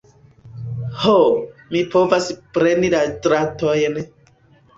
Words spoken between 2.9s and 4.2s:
la dratojn!